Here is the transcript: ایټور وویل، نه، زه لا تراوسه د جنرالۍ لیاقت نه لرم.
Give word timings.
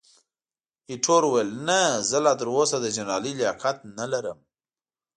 ایټور 0.89 1.23
وویل، 1.27 1.49
نه، 1.67 1.79
زه 2.09 2.17
لا 2.25 2.33
تراوسه 2.39 2.77
د 2.81 2.85
جنرالۍ 2.95 3.33
لیاقت 3.39 3.77
نه 3.97 4.05
لرم. 4.11 4.39